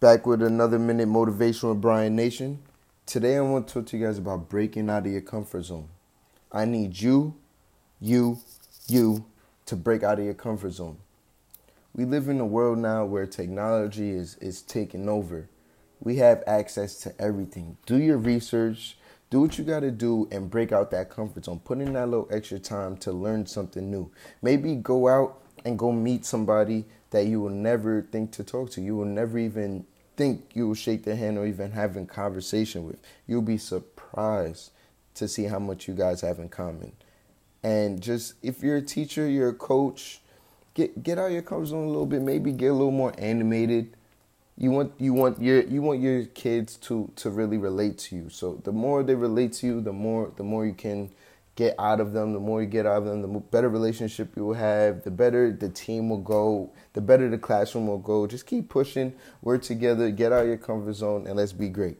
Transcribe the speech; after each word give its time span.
Back 0.00 0.26
with 0.26 0.42
another 0.42 0.78
minute 0.78 1.08
motivation 1.08 1.70
with 1.70 1.80
Brian 1.80 2.14
Nation. 2.14 2.60
Today 3.04 3.36
I 3.36 3.40
want 3.40 3.66
to 3.66 3.74
talk 3.74 3.86
to 3.86 3.96
you 3.96 4.06
guys 4.06 4.16
about 4.16 4.48
breaking 4.48 4.88
out 4.88 5.06
of 5.06 5.10
your 5.10 5.22
comfort 5.22 5.64
zone. 5.64 5.88
I 6.52 6.66
need 6.66 7.00
you, 7.00 7.34
you, 8.00 8.38
you 8.86 9.24
to 9.66 9.74
break 9.74 10.04
out 10.04 10.20
of 10.20 10.24
your 10.24 10.34
comfort 10.34 10.70
zone. 10.70 10.98
We 11.96 12.04
live 12.04 12.28
in 12.28 12.38
a 12.38 12.46
world 12.46 12.78
now 12.78 13.06
where 13.06 13.26
technology 13.26 14.10
is, 14.10 14.36
is 14.36 14.62
taking 14.62 15.08
over. 15.08 15.48
We 15.98 16.18
have 16.18 16.44
access 16.46 17.00
to 17.00 17.20
everything. 17.20 17.76
Do 17.84 17.96
your 17.96 18.18
research, 18.18 18.96
do 19.30 19.40
what 19.40 19.58
you 19.58 19.64
got 19.64 19.80
to 19.80 19.90
do, 19.90 20.28
and 20.30 20.48
break 20.48 20.70
out 20.70 20.92
that 20.92 21.10
comfort 21.10 21.46
zone. 21.46 21.58
Put 21.58 21.80
in 21.80 21.94
that 21.94 22.08
little 22.08 22.28
extra 22.30 22.60
time 22.60 22.98
to 22.98 23.10
learn 23.10 23.46
something 23.46 23.90
new. 23.90 24.12
Maybe 24.42 24.76
go 24.76 25.08
out 25.08 25.42
and 25.64 25.78
go 25.78 25.92
meet 25.92 26.24
somebody 26.24 26.84
that 27.10 27.26
you 27.26 27.40
will 27.40 27.50
never 27.50 28.02
think 28.02 28.32
to 28.32 28.44
talk 28.44 28.70
to. 28.70 28.80
You 28.80 28.96
will 28.96 29.04
never 29.04 29.38
even 29.38 29.86
think 30.16 30.50
you 30.54 30.68
will 30.68 30.74
shake 30.74 31.04
their 31.04 31.16
hand 31.16 31.38
or 31.38 31.46
even 31.46 31.72
having 31.72 32.06
conversation 32.06 32.86
with. 32.86 32.98
You'll 33.26 33.42
be 33.42 33.56
surprised 33.56 34.72
to 35.14 35.28
see 35.28 35.44
how 35.44 35.58
much 35.58 35.88
you 35.88 35.94
guys 35.94 36.20
have 36.20 36.38
in 36.38 36.48
common. 36.48 36.92
And 37.62 38.00
just 38.00 38.34
if 38.42 38.62
you're 38.62 38.76
a 38.76 38.82
teacher, 38.82 39.28
you're 39.28 39.50
a 39.50 39.54
coach, 39.54 40.20
get 40.74 41.02
get 41.02 41.18
out 41.18 41.32
your 41.32 41.42
comfort 41.42 41.66
zone 41.66 41.84
a 41.84 41.88
little 41.88 42.06
bit. 42.06 42.22
Maybe 42.22 42.52
get 42.52 42.68
a 42.68 42.72
little 42.72 42.90
more 42.90 43.14
animated. 43.18 43.96
You 44.56 44.70
want 44.70 44.92
you 44.98 45.12
want 45.12 45.40
your 45.40 45.62
you 45.62 45.82
want 45.82 46.00
your 46.00 46.24
kids 46.26 46.76
to 46.76 47.10
to 47.16 47.30
really 47.30 47.58
relate 47.58 47.98
to 47.98 48.16
you. 48.16 48.28
So 48.30 48.60
the 48.64 48.72
more 48.72 49.02
they 49.02 49.14
relate 49.14 49.54
to 49.54 49.66
you, 49.66 49.80
the 49.80 49.92
more 49.92 50.32
the 50.36 50.44
more 50.44 50.66
you 50.66 50.74
can 50.74 51.10
get 51.58 51.74
out 51.76 52.00
of 52.00 52.12
them. 52.12 52.32
The 52.32 52.38
more 52.38 52.62
you 52.62 52.68
get 52.68 52.86
out 52.86 52.98
of 52.98 53.04
them, 53.06 53.20
the 53.20 53.40
better 53.40 53.68
relationship 53.68 54.36
you 54.36 54.46
will 54.46 54.54
have, 54.54 55.02
the 55.02 55.10
better 55.10 55.50
the 55.50 55.68
team 55.68 56.08
will 56.08 56.20
go, 56.20 56.72
the 56.92 57.00
better 57.00 57.28
the 57.28 57.36
classroom 57.36 57.88
will 57.88 57.98
go. 57.98 58.28
Just 58.28 58.46
keep 58.46 58.68
pushing, 58.68 59.12
We're 59.42 59.58
together, 59.58 60.10
get 60.12 60.32
out 60.32 60.42
of 60.42 60.46
your 60.48 60.56
comfort 60.56 60.92
zone, 60.92 61.26
and 61.26 61.36
let's 61.36 61.52
be 61.52 61.68
great. 61.68 61.96